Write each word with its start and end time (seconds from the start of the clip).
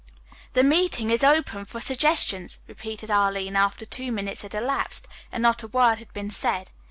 "The 0.53 0.63
meeting 0.63 1.11
is 1.11 1.23
open 1.23 1.63
for 1.63 1.79
suggestions," 1.79 2.57
repeated 2.67 3.11
Arline 3.11 3.55
after 3.55 3.85
two 3.85 4.11
minutes 4.11 4.41
had 4.41 4.55
elapsed 4.55 5.07
and 5.31 5.43
not 5.43 5.61
a 5.61 5.67
word 5.67 5.99
had 5.99 6.11
been 6.11 6.31
said. 6.31 6.71